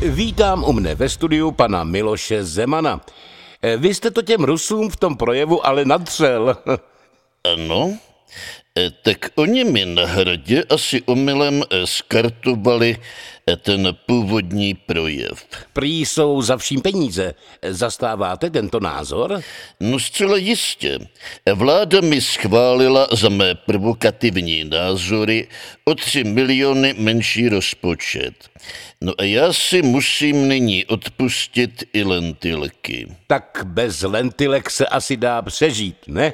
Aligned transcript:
Vítám 0.00 0.64
u 0.64 0.72
mne 0.72 0.96
ve 0.96 1.08
studiu 1.08 1.52
pana 1.52 1.84
Miloše 1.84 2.40
Zemana. 2.44 3.00
Eh, 3.62 3.76
Vy 3.76 3.94
jste 3.94 4.10
to 4.10 4.22
těm 4.22 4.44
Rusům 4.44 4.90
v 4.90 4.96
tom 4.96 5.16
projevu 5.16 5.66
ale 5.66 5.84
nadřel. 5.84 6.56
Ano, 7.44 7.88
e, 7.88 8.69
tak 9.02 9.30
oni 9.34 9.64
mi 9.64 9.84
na 9.84 10.06
hradě 10.06 10.64
asi 10.70 11.02
omylem 11.02 11.62
e, 11.70 11.86
skartovali 11.86 12.96
e, 13.48 13.56
ten 13.56 13.96
původní 14.06 14.74
projev. 14.74 15.46
Prý 15.72 16.06
jsou 16.06 16.42
za 16.42 16.56
vším 16.56 16.80
peníze. 16.80 17.34
Zastáváte 17.68 18.50
tento 18.50 18.80
názor? 18.80 19.40
No 19.80 19.98
zcela 19.98 20.36
jistě. 20.36 20.98
Vláda 21.54 22.00
mi 22.00 22.20
schválila 22.20 23.08
za 23.12 23.28
mé 23.28 23.54
provokativní 23.54 24.64
názory 24.64 25.48
o 25.84 25.94
tři 25.94 26.24
miliony 26.24 26.94
menší 26.98 27.48
rozpočet. 27.48 28.34
No 29.00 29.12
a 29.18 29.24
já 29.24 29.52
si 29.52 29.82
musím 29.82 30.48
nyní 30.48 30.86
odpustit 30.86 31.84
i 31.92 32.02
lentilky. 32.02 33.16
Tak 33.26 33.62
bez 33.64 34.02
lentilek 34.02 34.70
se 34.70 34.86
asi 34.86 35.16
dá 35.16 35.42
přežít, 35.42 35.96
ne? 36.06 36.32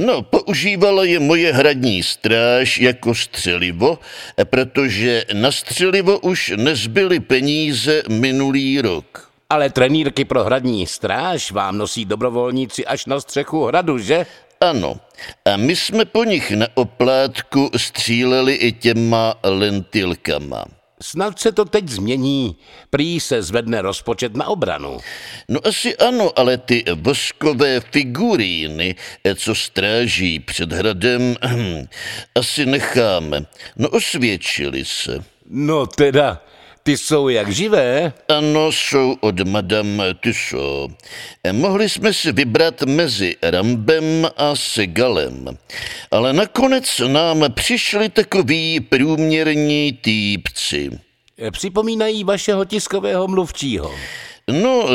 No, 0.00 0.22
používala 0.22 1.04
je 1.04 1.20
moje 1.20 1.52
hradní 1.52 2.02
stráž 2.02 2.78
jako 2.78 3.14
střelivo, 3.14 3.98
protože 4.44 5.24
na 5.32 5.52
střelivo 5.52 6.18
už 6.18 6.52
nezbyly 6.56 7.20
peníze 7.20 8.02
minulý 8.08 8.80
rok. 8.80 9.30
Ale 9.50 9.70
trenýrky 9.70 10.24
pro 10.24 10.44
hradní 10.44 10.86
stráž 10.86 11.52
vám 11.52 11.78
nosí 11.78 12.04
dobrovolníci 12.04 12.86
až 12.86 13.06
na 13.06 13.20
střechu 13.20 13.64
hradu, 13.64 13.98
že? 13.98 14.26
Ano, 14.60 14.96
a 15.44 15.56
my 15.56 15.76
jsme 15.76 16.04
po 16.04 16.24
nich 16.24 16.50
na 16.50 16.66
oplátku 16.74 17.70
stříleli 17.76 18.54
i 18.54 18.72
těma 18.72 19.34
lentilkama. 19.42 20.79
Snad 21.02 21.38
se 21.38 21.52
to 21.52 21.64
teď 21.64 21.88
změní. 21.88 22.56
Prý 22.90 23.20
se 23.20 23.42
zvedne 23.42 23.82
rozpočet 23.82 24.36
na 24.36 24.46
obranu. 24.46 24.98
No 25.48 25.60
asi 25.66 25.96
ano, 25.96 26.38
ale 26.38 26.58
ty 26.58 26.84
voskové 26.94 27.80
figuríny, 27.80 28.94
co 29.34 29.54
stráží 29.54 30.40
před 30.40 30.72
hradem, 30.72 31.36
asi 32.34 32.66
necháme. 32.66 33.46
No 33.76 33.88
osvědčili 33.88 34.84
se. 34.84 35.24
No 35.50 35.86
teda, 35.86 36.42
ty 36.82 36.96
jsou 36.96 37.28
jak 37.28 37.52
živé. 37.52 38.12
Ano, 38.28 38.72
jsou 38.72 39.16
od 39.20 39.40
Madame 39.40 40.14
Tussaud. 40.14 40.90
Mohli 41.52 41.88
jsme 41.88 42.12
si 42.12 42.32
vybrat 42.32 42.82
mezi 42.82 43.36
Rambem 43.42 44.28
a 44.36 44.56
Segalem, 44.56 45.58
ale 46.10 46.32
nakonec 46.32 47.00
nám 47.06 47.44
přišli 47.54 48.08
takový 48.08 48.80
průměrní 48.80 49.92
týpci. 49.92 50.90
Připomínají 51.50 52.24
vašeho 52.24 52.64
tiskového 52.64 53.28
mluvčího. 53.28 53.94
No, 54.50 54.86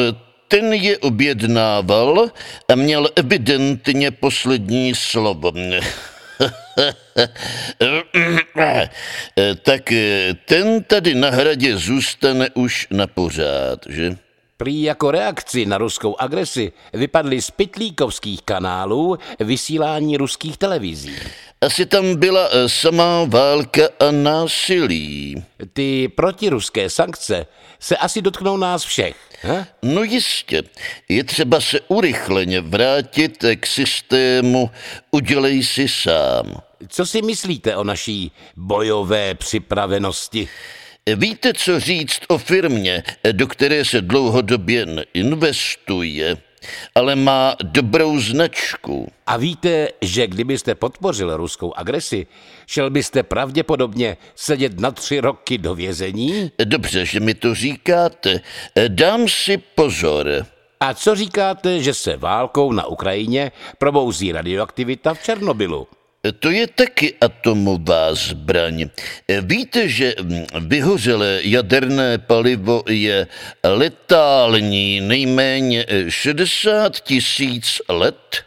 ten 0.48 0.74
je 0.74 0.98
objednával 0.98 2.30
a 2.72 2.76
měl 2.76 3.10
evidentně 3.16 4.12
poslední 4.12 4.96
slovo. 4.96 5.52
Tak 9.62 9.94
ten 10.46 10.84
tady 10.84 11.16
na 11.16 11.30
hradě 11.30 11.78
zůstane 11.78 12.50
už 12.54 12.88
na 12.92 13.08
pořád, 13.08 13.80
že? 13.90 14.18
Prý 14.58 14.82
jako 14.82 15.12
reakci 15.12 15.66
na 15.66 15.78
ruskou 15.78 16.16
agresi 16.20 16.72
vypadly 16.94 17.42
z 17.42 17.52
pitlíkovských 17.52 18.42
kanálů 18.42 19.18
vysílání 19.40 20.18
ruských 20.18 20.58
televizí. 20.58 21.16
Asi 21.62 21.86
tam 21.86 22.16
byla 22.16 22.50
eh, 22.52 22.70
samá 22.70 23.24
válka 23.24 23.82
a 24.00 24.12
násilí. 24.12 25.44
Ty 25.74 26.08
protiruské 26.16 26.90
sankce 26.90 27.46
se 27.80 27.98
asi 27.98 28.22
dotknou 28.22 28.58
nás 28.58 28.84
všech. 28.84 29.16
He? 29.42 29.68
No 29.84 30.04
jistě, 30.04 30.64
je 31.10 31.24
třeba 31.24 31.62
se 31.62 31.80
urychleně 31.88 32.62
vrátit 32.62 33.46
k 33.56 33.66
systému 33.66 34.70
udělej 35.12 35.64
si 35.64 35.88
sám. 35.88 36.62
Co 36.88 37.06
si 37.06 37.22
myslíte 37.22 37.76
o 37.76 37.84
naší 37.84 38.32
bojové 38.56 39.36
připravenosti? 39.36 40.50
Víte, 41.16 41.54
co 41.54 41.80
říct 41.80 42.20
o 42.28 42.38
firmě, 42.38 43.04
do 43.32 43.48
které 43.48 43.86
se 43.86 44.02
dlouhodobě 44.02 44.86
investuje, 45.14 46.38
ale 46.96 47.16
má 47.16 47.56
dobrou 47.64 48.20
značku. 48.20 49.12
A 49.28 49.38
víte, 49.38 49.88
že 50.02 50.28
kdybyste 50.28 50.76
podpořil 50.76 51.38
ruskou 51.38 51.74
agresi, 51.74 52.28
šel 52.68 52.90
byste 52.90 53.24
pravděpodobně 53.24 54.18
sedět 54.36 54.80
na 54.80 54.92
tři 54.92 55.20
roky 55.20 55.58
do 55.58 55.76
vězení? 55.76 56.52
Dobře, 56.64 57.06
že 57.06 57.20
mi 57.20 57.34
to 57.34 57.56
říkáte. 57.56 58.42
Dám 58.88 59.28
si 59.28 59.58
pozor. 59.58 60.46
A 60.80 60.94
co 60.94 61.16
říkáte, 61.16 61.82
že 61.82 61.94
se 61.94 62.18
válkou 62.18 62.72
na 62.72 62.86
Ukrajině 62.86 63.52
probouzí 63.78 64.32
radioaktivita 64.32 65.14
v 65.14 65.24
Černobylu? 65.24 65.88
To 66.40 66.50
je 66.50 66.68
taky 66.68 67.14
atomová 67.22 68.16
zbraň. 68.16 68.90
Víte, 69.42 69.90
že 69.90 70.16
vyhořelé 70.60 71.40
jaderné 71.44 72.18
palivo 72.18 72.84
je 72.90 73.28
letální 73.64 75.02
nejméně 75.02 75.86
60 76.10 77.00
tisíc 77.00 77.82
let? 77.90 78.46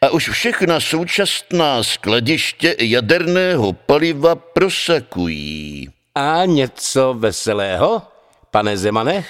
A 0.00 0.10
už 0.10 0.28
všechna 0.28 0.80
současná 0.80 1.82
skladiště 1.82 2.76
jaderného 2.78 3.72
paliva 3.72 4.34
prosakují. 4.34 5.88
A 6.14 6.42
něco 6.44 7.14
veselého, 7.14 8.02
pane 8.50 8.76
Zemane? 8.76 9.24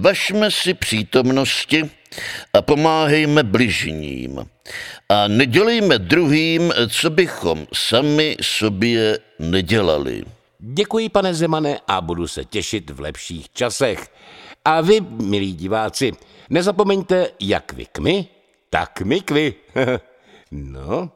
Vašme 0.00 0.50
si 0.50 0.74
přítomnosti 0.74 1.90
a 2.54 2.62
pomáhejme 2.62 3.42
bližním. 3.42 4.46
A 5.08 5.28
nedělejme 5.28 5.98
druhým, 5.98 6.72
co 6.88 7.10
bychom 7.10 7.66
sami 7.72 8.36
sobě 8.42 9.18
nedělali. 9.38 10.24
Děkuji, 10.58 11.08
pane 11.08 11.34
Zemane, 11.34 11.78
a 11.88 12.00
budu 12.00 12.28
se 12.28 12.44
těšit 12.44 12.90
v 12.90 13.00
lepších 13.00 13.52
časech. 13.52 14.08
A 14.64 14.80
vy, 14.80 15.00
milí 15.00 15.52
diváci, 15.52 16.12
nezapomeňte, 16.50 17.26
jak 17.40 17.72
vy 17.72 17.86
k 17.92 17.98
my, 17.98 18.26
tak 18.70 19.00
my 19.00 19.20
k 19.20 19.30
vy. 19.30 19.54
no. 20.50 21.10